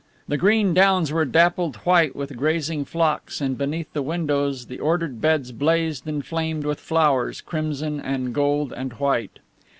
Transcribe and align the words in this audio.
The 0.27 0.35
green 0.35 0.73
downs 0.73 1.11
were 1.11 1.25
dappled 1.25 1.75
white 1.85 2.15
with 2.15 2.35
grazing 2.35 2.85
flocks, 2.85 3.39
and 3.39 3.55
beneath 3.55 3.93
the 3.93 4.01
windows 4.01 4.65
the 4.65 4.79
ordered 4.79 5.21
beds 5.21 5.51
blazed 5.51 6.07
and 6.07 6.25
flamed 6.25 6.65
with 6.65 6.79
flowers, 6.79 7.39
crimson 7.39 7.99
and 7.99 8.33
gold 8.33 8.73
and 8.73 8.93
white. 8.93 9.37